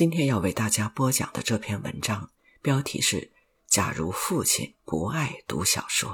[0.00, 2.30] 今天要为大家播讲的这篇文章，
[2.62, 3.16] 标题是
[3.66, 6.10] 《假如父亲不爱读小说》。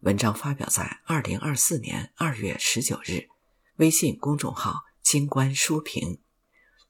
[0.00, 3.28] 文章发表在二零二四年二月十九日，
[3.76, 6.20] 微信公众号“金观书评”，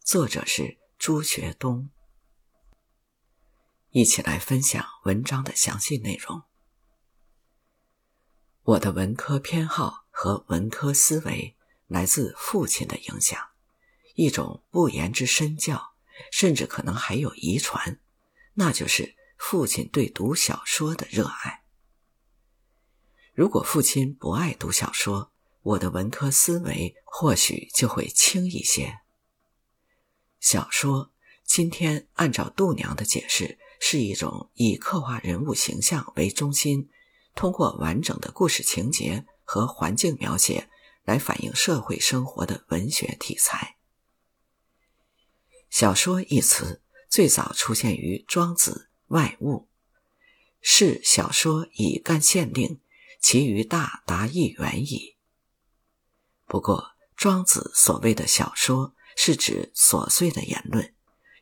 [0.02, 1.90] 作者是朱学东。
[3.90, 6.40] 一起来分享文章的详细内容。
[8.62, 11.54] 我的文科偏好和文科思维
[11.86, 13.49] 来自父亲的影响，
[14.14, 15.94] 一种不言之身教，
[16.30, 18.00] 甚至可能还有遗传，
[18.54, 21.62] 那就是父亲对读小说的热爱。
[23.32, 25.32] 如果父亲不爱读小说，
[25.62, 29.00] 我的文科思维或许就会轻一些。
[30.40, 31.12] 小说
[31.44, 36.88] 今天按照度娘的解释，是一种以刻画人物形象为中心。
[37.34, 40.68] 通过完整的故事情节和环境描写
[41.04, 43.76] 来反映社会生活的文学题材。
[45.70, 49.54] 小说一词最早出现于《庄子·外物》，
[50.60, 52.80] 是小说以干县令，
[53.20, 55.16] 其余大达一元矣。
[56.46, 60.92] 不过，庄子所谓的小说是指琐碎的言论，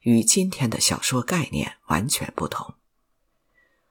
[0.03, 2.75] 与今天的小说概念完全不同。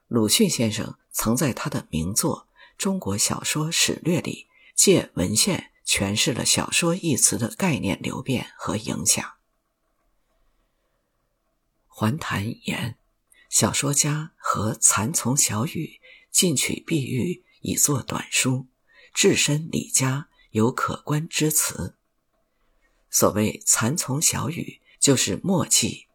[0.06, 2.46] 鲁迅先生曾在他的名作
[2.78, 9.37] 《中国小说史略》里，借文献诠释了“小说”一词的概念流变和影响。
[11.98, 12.96] 还谈言，
[13.50, 18.68] 小说家和蚕丛小语进取碧玉以作短书，
[19.12, 21.96] 置身李家有可观之词。
[23.10, 26.06] 所谓蚕丛小语，就是墨迹，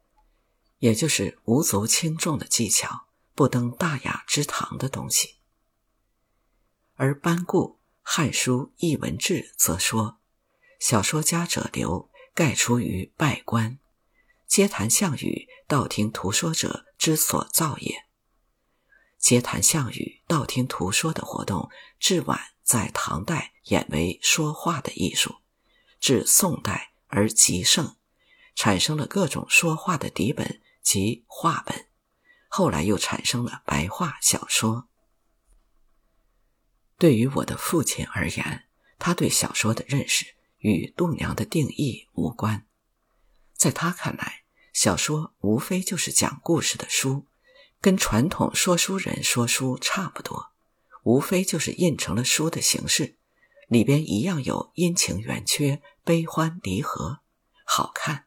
[0.77, 3.07] 也就是无足轻重的技巧。
[3.35, 5.37] 不登大雅之堂的东西，
[6.93, 10.19] 而班固《汉书·艺文志》则说
[10.79, 13.79] ：“小说家者流，盖出于拜官，
[14.47, 18.05] 皆谈项羽，道听途说者之所造也。”
[19.17, 25.37] 皆谈项羽、道听途说的活动，至晚在唐代演为说话的艺术，
[25.99, 27.95] 至宋代而极盛，
[28.53, 31.87] 产生了各种说话的底本及话本。
[32.49, 34.89] 后来又产生了白话小说。
[36.99, 38.65] 对于我的父亲而言，
[38.99, 42.67] 他对小说的认识与度娘的定义无关。
[43.53, 44.42] 在他看来，
[44.73, 47.27] 小说无非就是讲故事的书，
[47.79, 50.51] 跟传统说书人说书差不多，
[51.03, 53.15] 无非就是印成了书的形式，
[53.67, 57.19] 里边一样有阴晴圆缺、悲欢离合，
[57.63, 58.25] 好看。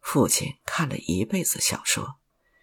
[0.00, 2.16] 父亲看了一辈子小说。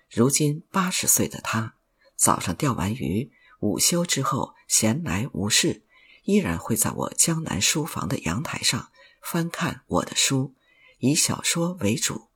[0.10, 1.76] 如今八十岁的他，
[2.16, 5.84] 早上钓完鱼，午休之后闲来无事，
[6.24, 8.92] 依然会在我江南书房的阳台上
[9.22, 10.56] 翻看我的书，
[11.04, 12.30] 以小说为主，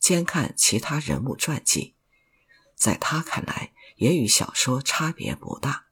[0.00, 1.94] 兼看其他人物传记。
[2.74, 5.84] 在他看来，也与小说差别不大。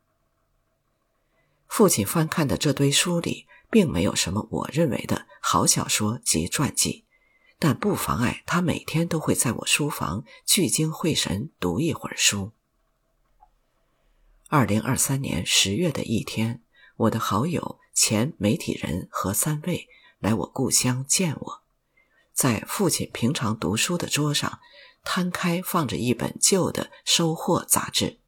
[1.69, 7.05] 父亲翻看的这堆书里，并没有什么我认为的好小说及传记。
[7.59, 12.53] 但不妨碍他每天都会在我书房聚精会神读一会儿书。
[14.49, 16.63] 二零二三年十月的一天，
[16.97, 19.87] 我的好友前媒体人何三位
[20.19, 21.62] 来我故乡见我，
[22.33, 24.61] 在父亲平常读书的桌上
[25.05, 28.21] 摊开放着一本旧的《收获》杂志，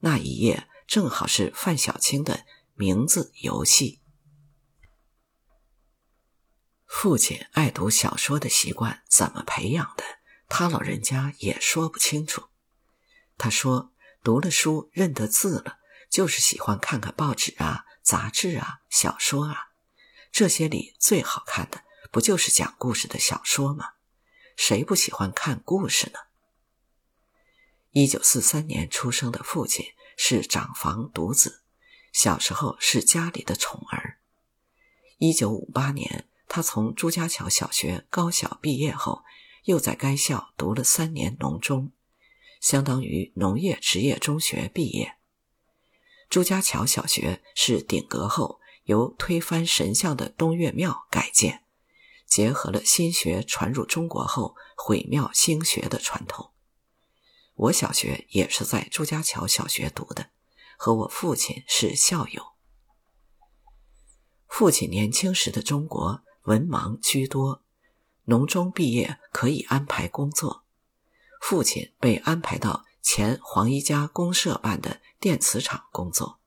[0.00, 4.00] 那一页正好是范小青的名字游戏。
[6.86, 10.04] 父亲爱读小说的习惯怎么培养的？
[10.48, 12.48] 他老人家也说不清楚。
[13.36, 13.92] 他说，
[14.22, 15.78] 读了书认得字了，
[16.08, 19.56] 就是喜欢看看报纸啊、杂志啊、小说啊。
[20.32, 23.94] 这些里最好看的，不就是讲故事的小说吗？
[24.56, 26.18] 谁不喜欢看故事呢？
[27.90, 31.62] 一九四三年出生的父亲是长房独子，
[32.12, 34.18] 小时候是家里的宠儿。
[35.18, 36.28] 一九五八年。
[36.48, 39.24] 他从朱家桥小学高小毕业后，
[39.64, 41.90] 又在该校读了三年农中，
[42.60, 45.16] 相当于农业职业中学毕业。
[46.30, 51.64] 朱家桥小学是顶革后由推翻神像的东岳庙改建，
[52.26, 56.50] 结合了新学传入中国后毁庙兴学的传统。
[57.54, 60.30] 我小学也是在朱家桥小学读的，
[60.76, 62.42] 和我父亲是校友。
[64.46, 66.22] 父亲年轻时的中国。
[66.46, 67.64] 文盲居多，
[68.26, 70.62] 农中毕业可以安排工作。
[71.40, 76.38] 父亲被安排到前黄一家公社办的电磁厂工作，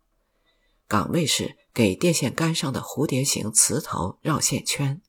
[0.88, 5.02] 岗位是给电线杆上的蝴蝶形磁头绕线圈。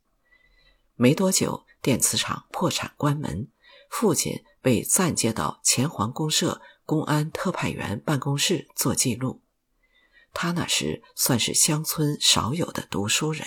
[1.00, 3.48] 没多久电磁厂破产关门，
[3.88, 9.40] 父亲被暂接到前黄公社公安特派员办公室做记录。
[10.34, 13.46] 他那时算是乡村少有的读书人。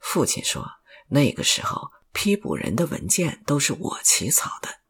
[0.00, 0.68] 父亲说，
[1.10, 4.80] 那个时候批捕人的文件都是我起草的。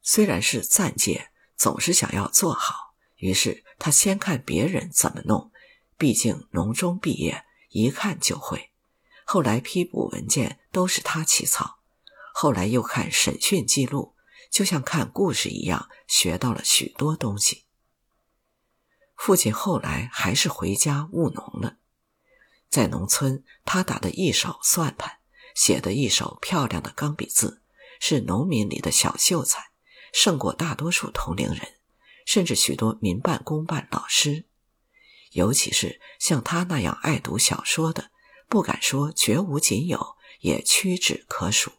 [0.00, 5.52] 虽然是暂借，总是想要做好，于是他先看别人怎么弄，
[5.98, 8.70] 毕竟农中毕业，一看就会。
[9.24, 11.78] 后来批捕文件都是他起草，
[12.34, 14.14] 后来又看审讯记录，
[14.50, 17.64] 就像看故事一样，学到了许多东西。
[19.16, 21.78] 父亲后来还是回家务农了，
[22.68, 25.18] 在农村，他打的一手算盘，
[25.54, 27.62] 写的一手漂亮的钢笔字，
[28.00, 29.70] 是农民里的小秀才，
[30.12, 31.74] 胜过大多数同龄人，
[32.26, 34.44] 甚至许多民办、公办老师。
[35.30, 38.10] 尤其是像他那样爱读小说的。
[38.54, 41.72] 不敢说绝无仅有，也屈指可数。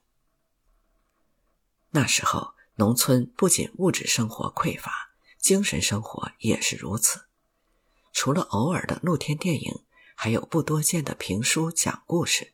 [1.91, 7.27] 那时候，农村不仅物质生活匮乏，精神生活也是如此。
[8.11, 9.85] 除了偶尔的露天电影，
[10.17, 12.51] 还有不多见的评书讲故事。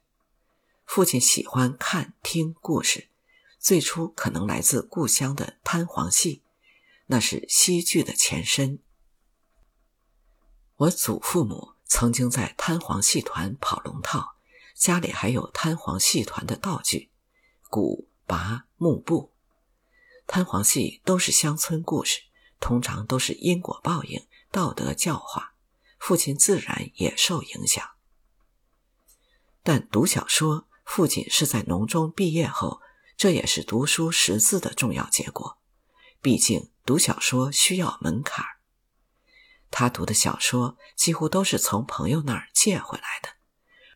[0.85, 3.09] 父亲喜欢看听故事，
[3.57, 6.43] 最初可能来自故乡的滩黄戏，
[7.07, 8.77] 那是戏剧的前身。
[10.75, 11.73] 我祖父母。
[11.91, 14.35] 曾经在滩黄戏团跑龙套，
[14.75, 17.11] 家里还有滩黄戏团的道具，
[17.69, 19.33] 鼓、拔、幕布。
[20.25, 22.21] 滩黄戏都是乡村故事，
[22.61, 25.53] 通常都是因果报应、道德教化，
[25.99, 27.85] 父亲自然也受影响。
[29.61, 32.79] 但读小说，父亲是在农中毕业后，
[33.17, 35.57] 这也是读书识字的重要结果。
[36.21, 38.60] 毕竟读小说需要门槛儿。
[39.71, 43.29] 他读的小说几乎都是从朋友那儿借回来的，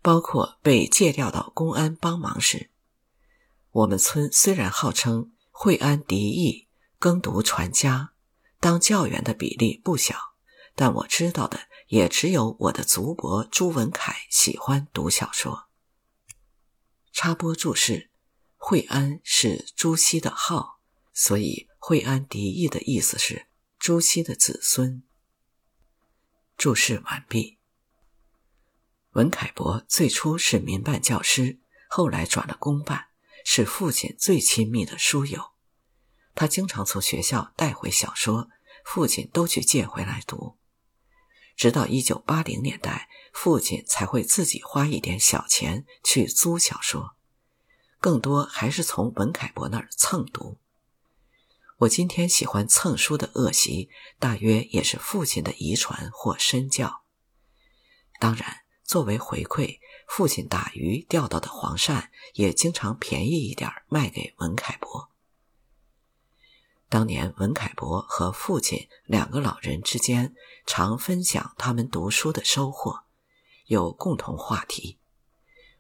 [0.02, 2.72] 包括被借调到公安帮忙时。
[3.72, 8.14] 我们村虽然号称惠安第一，耕读传家，
[8.60, 10.16] 当教员的比例不小，
[10.76, 15.68] 但我知道的也只有我的族伯朱文凯喜欢读小说。
[17.12, 18.10] 插播注释：
[18.56, 20.80] 惠安是朱熹的号，
[21.14, 25.04] 所以惠安第一的意思是朱熹的子孙。
[26.58, 27.58] 注释完毕。
[29.12, 31.60] 文凯博最初是民办教师，
[31.90, 33.08] 后来转了公办，
[33.46, 35.54] 是父亲最亲密的书友。
[36.34, 38.50] 他经常从学校带回小说，
[38.84, 40.58] 父亲都去借回来读。
[41.56, 47.16] 直到一九八零年代，父亲才会自己花一点小钱去租小说，
[48.02, 50.60] 更多还是从文凯博那儿蹭读。
[51.80, 57.02] 我今天喜欢蹭书的恶习，大约也是父亲的遗传或身教。
[58.18, 65.10] 当然，作为回馈，父亲打鱼钓到的黄鳝也经常便宜一点卖给文凯伯。
[66.88, 70.34] 当年，文凯伯和父亲两个老人之间
[70.66, 73.04] 常分享他们读书的收获，
[73.66, 74.98] 有共同话题。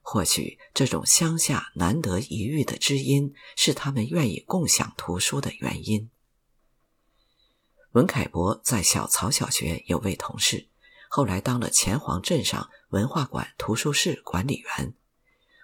[0.07, 6.11] 或许这种乡下难得一遇的知音，是他们愿意共享图书的原因。
[7.93, 10.69] 文凯博在小曹小学有位同事，
[11.09, 14.93] 后来当了前黄镇上文化馆图书室管理员。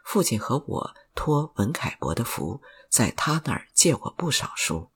[0.03, 4.89] 父亲和我托文凯博的福，在他那儿借过不少书。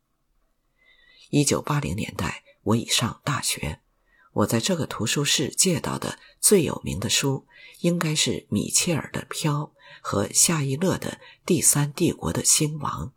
[1.29, 3.79] 一九八零年代，我已上大学。
[4.35, 7.47] 我在这个图书室借到的最有名的书，
[7.79, 9.61] 应该是米切尔的《飘》
[10.01, 11.11] 和夏伊勒的
[11.45, 13.07] 《第三帝国的兴亡》。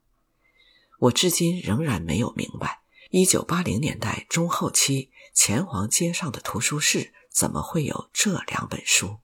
[1.00, 9.18] 我至今仍然没有明白，一九八零年代中后期前黄街上的图书室怎么会有这两本书。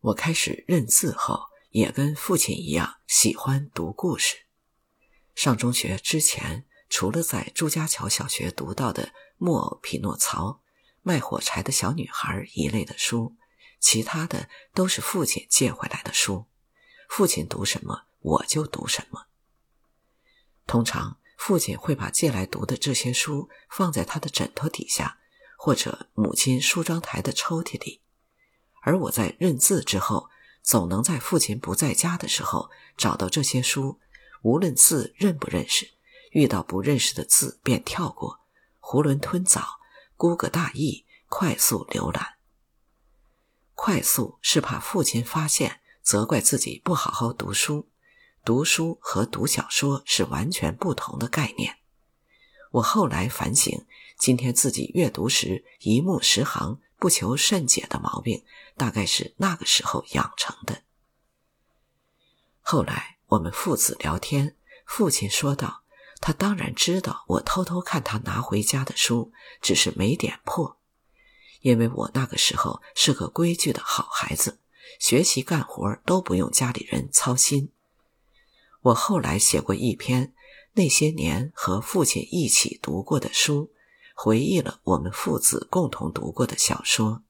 [0.00, 4.36] 我开始认字后，也跟父亲一样喜欢读故事。
[5.34, 9.14] 上中学之前，除了在朱家桥小学读到的。
[9.42, 10.62] 木偶匹诺曹、
[11.00, 13.34] 卖火柴的小女孩一类的书，
[13.80, 16.46] 其他的都是父亲借回来的书。
[17.08, 19.26] 父亲读什么，我就读什么。
[20.64, 25.18] 通常，父亲会把借来读的这些书放在他的枕头底下，
[25.58, 28.00] 或者母亲梳妆台的抽屉里。
[28.82, 30.30] 而我在认字之后，
[30.62, 33.98] 总能在父亲不在家的时候找到这些书，
[34.42, 35.90] 无论字认不认识，
[36.30, 38.41] 遇到不认识的字便跳过。
[38.82, 39.78] 囫囵吞枣，
[40.16, 42.34] 估个大意，快速浏览。
[43.74, 47.88] 快速是怕父亲发现，责怪自己不好好读书。
[48.44, 51.78] 读书和读小说是完全不同的概念。
[52.72, 53.86] 我后来反省，
[54.18, 58.44] 今天自己阅读时一目十行、不求甚解的毛病，
[58.76, 60.82] 大概是那个时候养成的。
[62.60, 65.81] 后来我们父子聊天，父亲说道
[66.22, 70.78] ：“他当然知道我偷偷看他拿回家的书，只是没点破，
[71.60, 74.60] 因为我那个时候是个规矩的好孩子，
[74.98, 77.72] 学习干活都不用家里人操心。
[78.80, 80.32] 我后来写过一篇
[80.74, 83.72] 那些年和父亲一起读过的书，
[84.14, 87.22] 回忆了我们父子共同读过的小说。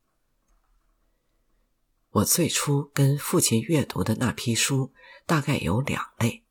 [2.11, 4.92] 我最初跟父亲阅读的那批书。”
[5.25, 6.41] 大概有两类，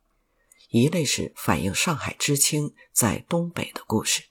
[0.72, 4.24] 一类是反映上海知青在东北的故事，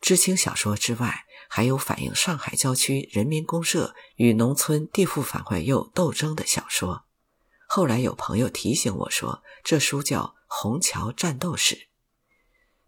[0.00, 7.04] 知青小说之外，还有反映上海郊区人民公社与农村地富反坏右斗争的小说。
[7.68, 11.76] 后来有朋友提醒我说，这书叫《虹桥战斗史》。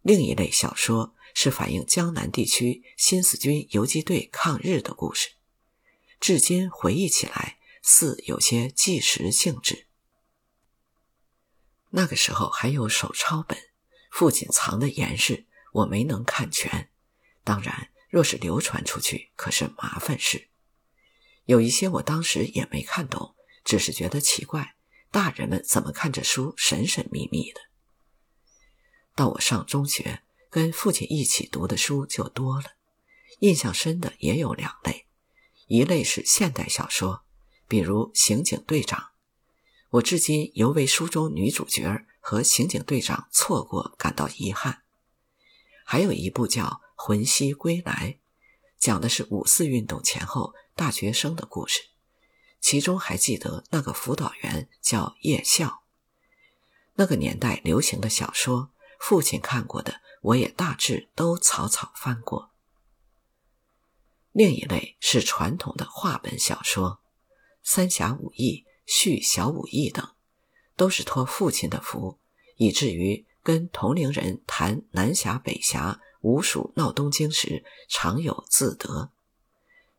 [0.00, 5.28] 另一类小说是反映江南地区新四军游击队抗日的故事，
[6.18, 9.88] 至今回忆起来，似有些纪实性质。
[11.94, 13.58] 那个时候还有手抄本，
[14.10, 16.90] 父亲藏得严实，我没能看全。
[17.44, 20.48] 当然，若是流传出去，可是麻烦事。
[21.44, 23.34] 有一些我当时也没看懂，
[23.64, 24.74] 只是觉得奇怪，
[25.10, 27.60] 大人们怎么看这书神神秘秘的？
[29.14, 32.76] 到我上中学，跟父亲一起读的书就多了，
[33.40, 35.06] 印象深的也有两类，
[35.66, 37.24] 一类是现代小说，
[37.68, 38.98] 比如《刑警队长》。
[39.92, 44.82] 我至今犹为书中女主角和刑警队长错过感到遗憾。
[45.84, 48.18] 还有一部叫《魂兮归来》，
[48.78, 51.82] 讲的是五四运动前后大学生的故事，
[52.58, 55.82] 其中还记得那个辅导员叫叶笑。
[56.94, 62.50] 那个年代流行的小说，父亲看过的，我也大致都草草翻过。
[64.30, 66.90] 另一类是传统的话本小说，
[67.62, 68.64] 《三侠五义》。
[68.94, 70.06] 续小武艺等，
[70.76, 72.18] 都是托父亲的福，
[72.56, 79.10] 以至于跟同龄人谈南侠北侠、吴蜀闹东京时，常有自得。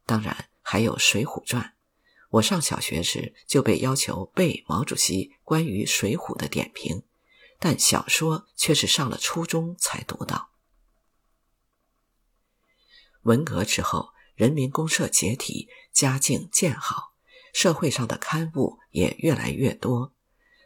[0.05, 1.63] 当然还有《水浒传》，
[2.29, 7.01] 我上小学时就被要求背毛主席关于《水浒》的点评，
[7.57, 10.51] 但小说却是上了初中才读到。
[13.23, 17.12] 文革之后，人民公社解体，家境渐好。
[17.53, 20.11] 社会上的刊物也越来越多，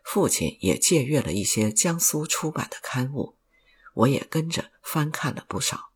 [0.06, 3.38] 父亲也借阅了一些江苏出版的刊物，
[3.94, 5.92] 我也跟着翻看了不少。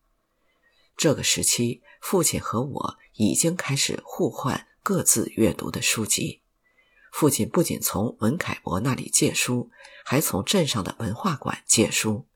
[0.98, 6.41] 这个时期，父亲和我已经开始互换各自阅读的书籍。
[7.12, 9.71] 父亲不仅从文凯博那里借书，
[10.03, 12.27] 还从镇上的文化馆借书，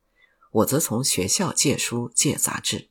[0.51, 2.89] 我则从学校借书借杂志，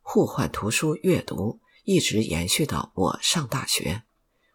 [0.00, 1.60] 互换图书阅读。
[1.90, 4.04] 一直延续到我上大学，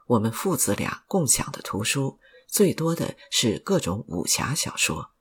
[0.08, 5.12] 我们父子俩共享的图书最多的是各种武侠小说，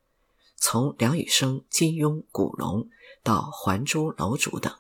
[0.55, 2.89] 从梁羽生、金庸、古龙
[3.25, 4.73] 到《还珠楼主》等。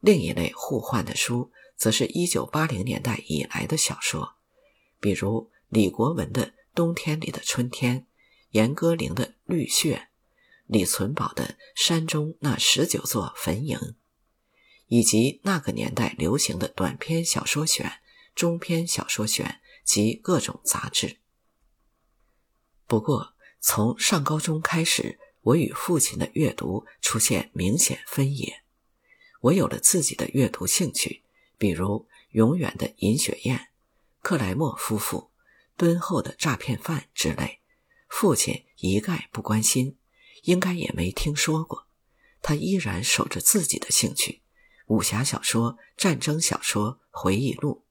[0.00, 4.36] 另一类互换的书，则是一九八零年代以来的小说，
[5.00, 8.00] 比如李国文的《冬天里的春天》，
[8.52, 9.96] 严歌苓的《绿血》，
[10.64, 13.76] 李存葆的《山中那十九座坟茔》。
[14.92, 18.00] 以及那个年代流行的短篇小说选、
[18.34, 21.16] 中篇小说选及各种杂志。
[22.86, 28.64] 不过，从上高中开始，我与父亲的阅读出现明显分野。
[29.40, 31.22] 我有了自己的阅读兴趣，
[31.56, 31.86] 比如
[32.32, 33.56] 《永远的尹雪艳》、
[34.20, 35.30] 克莱默夫妇、
[35.74, 37.60] 敦厚的诈骗犯之类。
[38.10, 39.96] 父亲一概不关心，
[40.42, 41.86] 应该也没听说过。
[42.42, 44.41] 他依然守着自己的兴趣。
[44.92, 47.86] 武侠小说、战争小说、回忆录。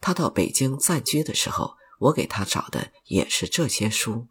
[0.00, 4.26] 他到北京暂居的时候，我给他找的也是这些书。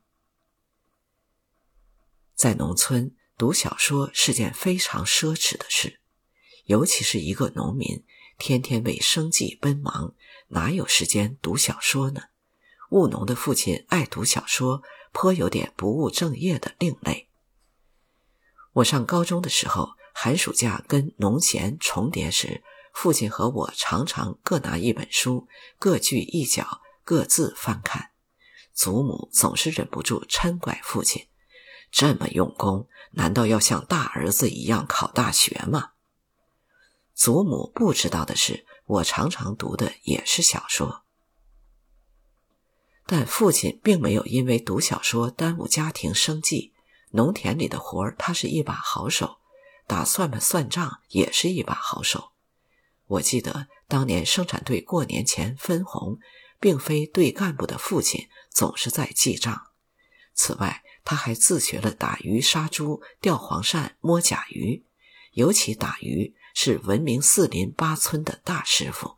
[2.33, 5.99] 在农村读小说是件非常奢侈的事，
[6.65, 8.03] 尤其是一个农民，
[8.39, 10.15] 天天为生计奔忙，
[10.47, 12.23] 哪有时间读小说呢？
[12.89, 14.81] 务农的父亲爱读小说，
[15.11, 17.29] 颇有点不务正业的另类。
[18.73, 19.96] 我上高中的时候。
[20.19, 25.47] 寒暑假跟农闲重叠时，父亲和我常常各拿一本书，
[25.77, 28.09] 各据一角，各自翻看。
[28.73, 31.27] 祖母总是忍不住嗔怪父亲
[31.93, 35.91] ：“这么用功，难道要像大儿子一样考大学吗？”
[37.13, 41.03] 祖母不知道的是，我常常读的也是小说。
[43.05, 46.73] 但父亲并没有因为读小说耽误家庭生计，
[47.11, 49.36] 农田里的活儿他是一把好手。
[49.87, 52.33] 打算盘算账也是一把好手。
[53.05, 56.19] 我记得当年生产队过年前分红，
[56.59, 59.67] 并非队干部的父亲总是在记账。
[60.33, 64.85] 此外，他还自学了打鱼、杀猪、钓黄鳝、摸甲鱼，
[65.31, 69.15] 尤其打鱼是闻名四邻八村的大师傅。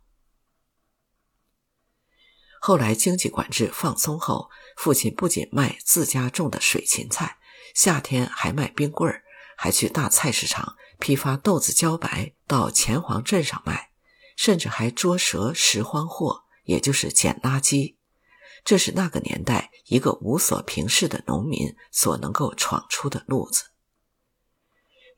[2.60, 7.38] 后来经济管制放松后，父亲不仅卖自家种的水芹菜，
[7.74, 9.24] 夏天还卖冰棍儿，
[9.62, 13.90] 还去大菜市场批发豆子茭白到前黄镇上卖，
[14.34, 17.96] 甚至还捉蛇拾荒货，也就是捡垃圾。
[18.64, 23.64] 这是那个年代一个无所平事的农民所能够闯出的路子。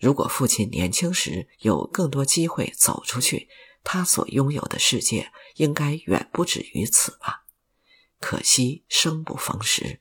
[0.00, 3.48] 如果父亲年轻时有更多机会走出去，
[3.84, 7.44] 他所拥有的世界应该远不止于此吧？
[8.18, 10.00] 可惜生不逢时。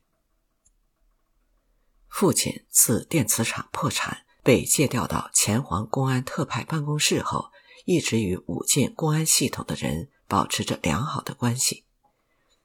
[2.10, 7.52] 父亲自电磁厂破产被借调到前黄公安特派办公室后，
[7.86, 11.86] 一直与武进公安系统的人保持着良好的关系。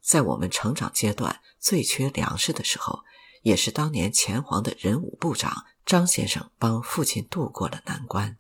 [0.01, 3.01] 在我们成长阶段最缺粮食的时候，
[3.43, 8.39] 也是当年前黄的人武部长张先生帮父亲渡过了难关。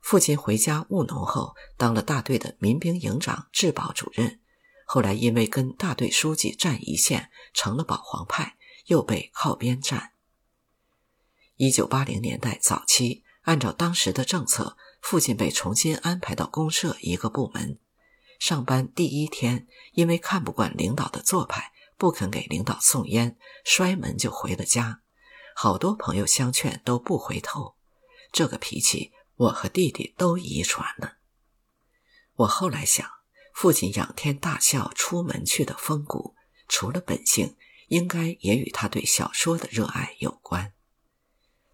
[0.00, 4.40] 父亲回家务农后，当了大队的民兵营长、治保主任，
[4.86, 8.56] 后来因为跟大队书记站一线，成了保皇派，
[8.86, 10.12] 又被靠边站。
[11.58, 17.80] 一九八零年代早期，按照当时的政策，父亲被重新安排到公社一个部门。
[18.38, 25.00] 上班第一天，因为看不惯领导的做派，不肯给领导送烟，摔门就回了家。
[25.56, 27.74] 好多朋友相劝都不回头。
[28.30, 31.14] 这个脾气，我和弟弟都遗传了。
[32.36, 33.04] 我后来想，
[33.52, 36.36] 父亲仰天大笑出门去的风骨，
[36.68, 37.56] 除了本性，
[37.88, 40.72] 应该也与他对小说的热爱有关。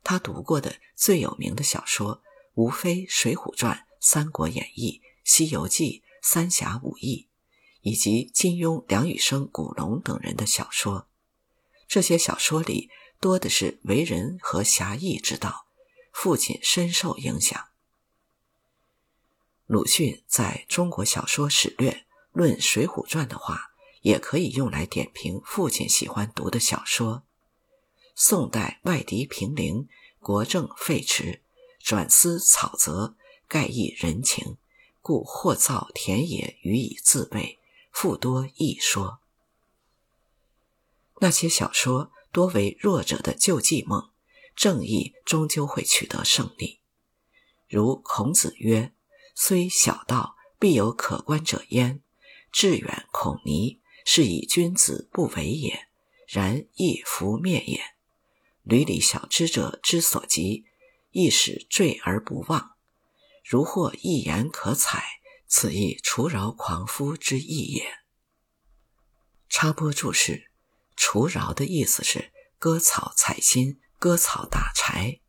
[0.04, 2.22] 他读过的最有名的小说，
[2.54, 6.00] 无非《水浒传》《三国演义》《西游记》。
[6.26, 7.28] 三侠五义，
[7.82, 11.06] 以及金庸、梁羽生、古龙等人的小说，
[11.86, 12.88] 这些小说里
[13.20, 15.66] 多的是为人和侠义之道。
[16.14, 17.62] 父亲深受影响。
[19.66, 27.24] 鲁迅在中国小说史略论《水浒传》的话，也可以用来点评父亲喜欢读的小说。
[28.14, 29.88] 宋代外敌平陵，
[30.20, 31.40] 国政废弛，
[31.80, 33.16] 转思草泽，
[33.48, 34.56] 盖异人情。
[35.02, 37.58] 故或造田野予以自备，
[37.92, 39.18] 复多异说。
[41.20, 44.08] 那些小说多为弱者的救济梦，
[44.56, 46.80] 正义终究会取得胜利。
[47.68, 48.94] 如孔子曰
[49.36, 52.00] ：“虽小道，必有可观者焉；
[52.50, 55.88] 志远孔尼，是以君子不为也，
[56.26, 57.93] 然亦弗灭也。
[58.64, 60.64] 闾里小知者之所及，
[61.10, 62.72] 亦使坠而不忘。”
[63.44, 65.04] 如获一言可采，
[65.46, 67.86] 此亦除饶狂夫之意也。
[69.50, 70.50] 插播注释：
[70.96, 75.20] 除饶的意思是割草采薪、割草打柴。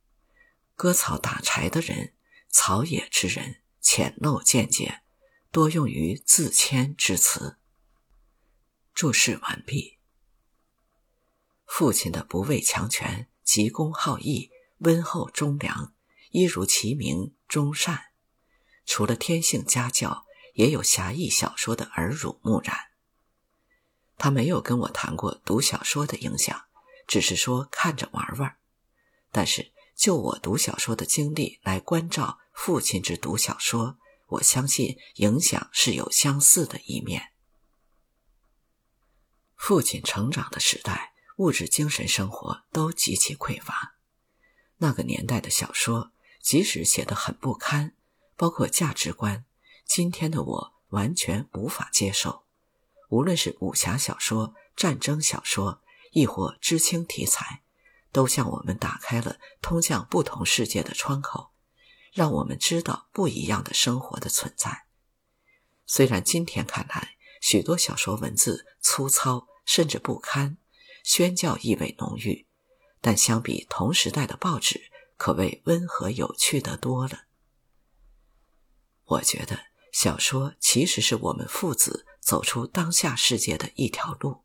[0.76, 2.14] 割草打柴的人，
[2.50, 5.02] 草野之人，浅陋见解，
[5.52, 7.58] 多用于自谦之词。
[8.94, 9.95] 注释完毕。
[11.66, 15.94] 父亲的不畏强权、急公好义、温厚忠良。
[16.32, 18.08] 一如其名，忠善。
[18.86, 22.78] 除了天性家教，也有侠义小说的耳濡目染。
[24.18, 26.66] 他没有跟我谈过读小说的影响，
[27.08, 28.58] 只是说看着玩玩。
[29.32, 33.98] 但是就我读小说的经历来关照父亲之读小说，
[34.28, 37.32] 我相信影响是有相似的一面。
[39.56, 43.96] 父亲成长的时代，物质精神生活都极其匮乏，
[44.78, 46.12] 那个年代的小说。
[46.42, 47.96] 即使写得很不堪，
[48.36, 49.46] 包括价值观，
[49.84, 52.44] 今天的我完全无法接受。
[53.10, 57.64] 无论是武侠小说、战争小说，亦或知青题材，
[58.12, 61.50] 都向我们打开了通向不同世界的窗口，
[62.14, 64.86] 让我们知道不一样的生活的存在。
[65.88, 70.58] 虽然今天看来，许多小说文字粗糙甚至不堪，
[71.06, 72.48] 宣教意味浓郁，
[73.00, 74.92] 但相比同时代的报纸。
[75.18, 77.22] 可谓温和有趣的多了。
[79.06, 79.58] 我觉得
[79.94, 84.44] 小说其实是我们父子走出当下世界的一条路。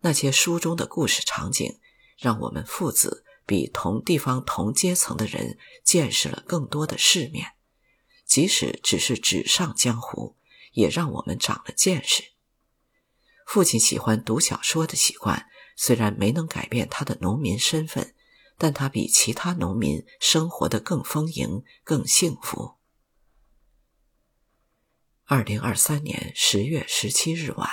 [0.00, 1.80] 那些书中的故事场景，
[2.18, 7.52] 让我们父子比同地方同阶层的人见识了更多的世面，
[8.26, 10.36] 即使只是纸上江湖，
[10.72, 12.32] 也让我们长了见识。
[13.46, 18.14] 父亲喜欢读小说的习惯，虽然没能改变他的农民身份。
[18.56, 22.74] 但他比其他农民生活的更丰盈、更幸福。
[25.24, 27.68] 二零二三年十月十七日晚，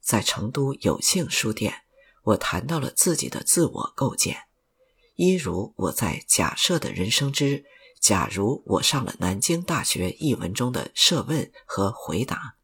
[0.00, 1.82] 在成都有幸书店，
[2.22, 4.44] 我谈到了自己的自我构建，
[5.16, 7.66] 一如我在《假设的人生之
[8.00, 12.56] 假如我上了南京大学》一文中的设问和回答：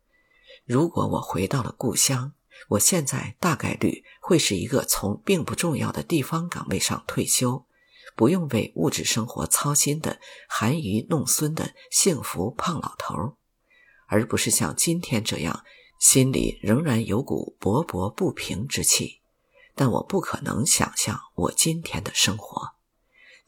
[0.64, 2.32] 如果我回到了故乡。
[2.70, 7.64] 我现在大概率会是一个从并不重要的地方岗位上退休，
[8.14, 13.38] 不用为物质生活操心的含饴弄孙的幸福胖老头，
[14.06, 15.64] 而不是像今天这样
[15.98, 19.22] 心里仍然有股勃勃不平之气。
[19.74, 22.72] 但我不可能想象我今天的生活，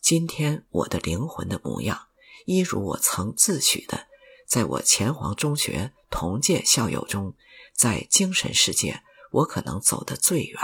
[0.00, 2.06] 今天我的灵魂的模样，
[2.46, 4.06] 一如我曾自诩的，
[4.48, 7.34] 在我前黄中学同届校友中。
[7.72, 10.60] 在精神世界，我可能走得最远，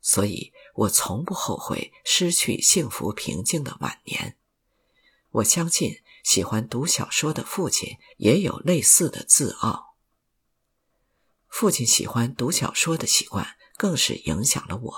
[0.00, 4.36] 所以我从不后悔失去幸福平静的晚年。
[5.30, 9.96] 我相信，喜欢读小说的父亲也有类似的自傲。
[11.48, 14.94] 父亲喜欢读小说的习惯，更是影响了我。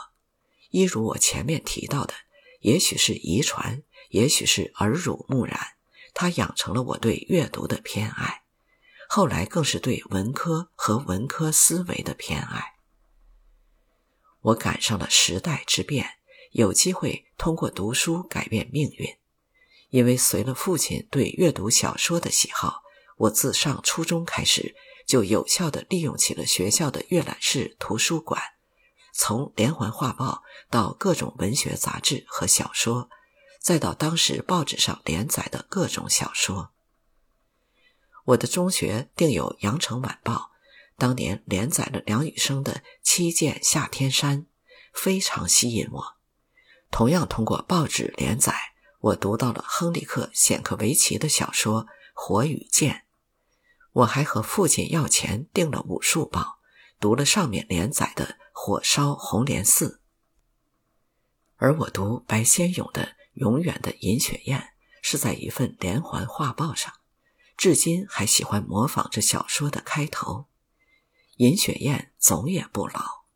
[0.71, 2.15] 一如我前面提到的，
[2.61, 5.59] 也许是遗传，也许是耳濡目染，
[6.15, 8.45] 他养成了我对阅读的偏爱。
[9.13, 12.75] 后来更是对文科和文科思维的偏爱。
[14.41, 16.09] 我赶上了时代之变，
[16.53, 19.09] 有机会通过读书改变命运。
[19.89, 22.83] 因为随了父亲对阅读小说的喜好，
[23.17, 28.41] 我自上初中开始就有效地利用起了学校的阅览室图书馆，
[29.13, 33.11] 从连环画报到各种文学杂志和小说，
[33.61, 36.71] 再到当时报纸上连载的各种小说。
[38.31, 40.35] 我的中学订有《羊城晚报》，
[40.97, 44.43] 当年连载了梁羽生的《七剑下天山》，
[44.93, 46.17] 非常吸引我。
[46.93, 48.55] 同样通过报纸连载，
[49.01, 52.95] 我读到了亨利克·显克维奇的小说《火与剑》。
[53.93, 56.41] 我还和父亲要钱订了《武术报》，
[57.01, 59.89] 读了上面连载的《火烧红莲寺》。
[61.57, 64.61] 而我读白先勇的《永远的银雪燕》，
[65.03, 66.93] 是在一份连环画报上。
[67.61, 70.47] 至今还喜欢模仿这小说的开头，
[71.37, 73.27] 尹雪燕总也不老。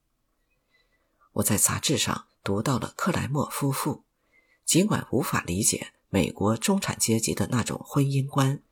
[1.33, 4.07] 我在杂志上读到了克莱默夫妇，
[4.65, 8.63] 尽管无法理解美国中产阶级的那种婚姻观，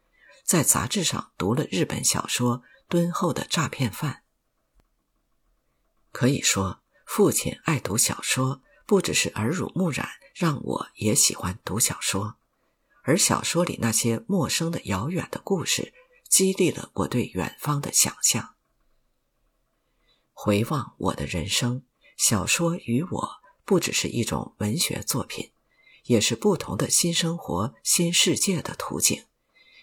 [0.43, 4.23] 在杂志上读了日本小说《敦厚的诈骗犯》。
[6.13, 12.37] 可以说，父亲爱读小说，不只是耳濡目染，让我也喜欢读小说。
[13.03, 15.93] 而小说里那些陌生的、遥远的故事，
[16.29, 18.55] 激励了我对远方的想象。
[20.33, 21.85] 回望我的人生，
[22.17, 23.31] 小说与我
[23.65, 25.53] 不只是一种文学作品，
[26.05, 29.25] 也是不同的新生活、新世界的途径，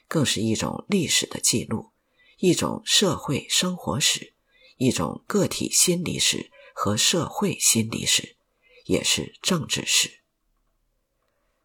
[0.07, 1.91] 更是一种历史的记录，
[2.37, 4.33] 一种社会生活史，
[4.77, 8.37] 一种个体心理史和社会心理史，
[8.85, 10.18] 也是政治史。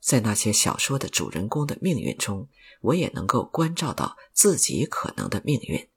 [0.05, 2.47] 在那些小说的主人公的命运中，
[2.83, 5.88] 我也能够关照到自己可能的命运，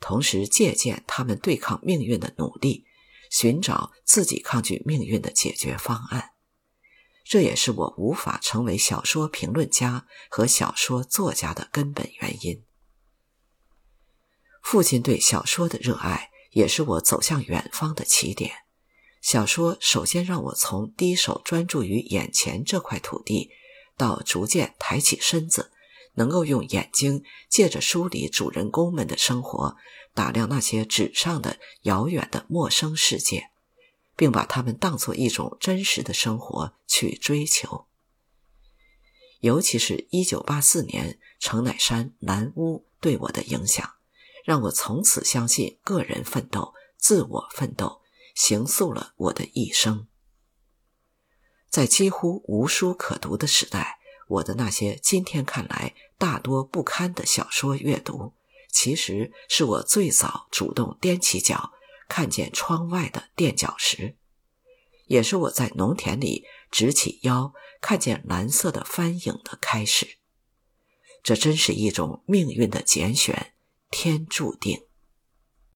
[0.00, 2.86] 同时借鉴他们对抗命运的努力，
[3.30, 6.30] 寻找自己抗拒命运的解决方案。
[7.22, 12.64] 这也是我无法成为小说评论家和小说作家的根本原因。
[14.62, 18.69] 父亲对小说的热爱，也是我走向远方的起点。
[19.20, 23.50] 小说首先让我从低手专注于眼前这块土地，
[23.96, 25.70] 到逐渐抬起身子，
[26.14, 29.76] 能够用眼睛借着书里主人公们的生活，
[30.14, 33.50] 打量那些纸上的遥远的陌生世界，
[34.16, 37.86] 并把它们当作一种真实的生活去追求。
[39.40, 43.92] 尤其是一九八四年程乃山南屋对我的影响，
[44.44, 47.99] 让我从此相信个人奋斗、自我奋斗。
[48.40, 50.08] 形塑了我的一生。
[51.68, 53.98] 在几乎无书可读的时代，
[54.28, 58.32] 我的那些今天看来大多不堪的小说阅读，
[58.72, 61.72] 其实是我最早主动踮起脚
[62.08, 64.16] 看见窗外的垫脚石，
[65.04, 70.16] 也是我在农田里直起腰看见蓝色的帆影的开始。
[71.22, 73.52] 这真是一种命运的拣选，
[73.90, 74.86] 天注定。